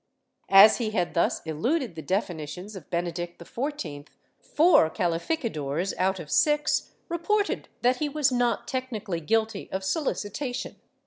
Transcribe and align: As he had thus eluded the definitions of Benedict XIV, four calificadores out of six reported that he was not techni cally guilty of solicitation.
As 0.49 0.77
he 0.77 0.89
had 0.89 1.13
thus 1.13 1.41
eluded 1.45 1.93
the 1.93 2.01
definitions 2.01 2.75
of 2.75 2.89
Benedict 2.89 3.37
XIV, 3.39 4.07
four 4.39 4.89
calificadores 4.89 5.93
out 5.99 6.19
of 6.19 6.31
six 6.31 6.93
reported 7.07 7.69
that 7.83 7.97
he 7.97 8.09
was 8.09 8.31
not 8.31 8.67
techni 8.67 9.05
cally 9.05 9.19
guilty 9.19 9.71
of 9.71 9.83
solicitation. 9.83 10.77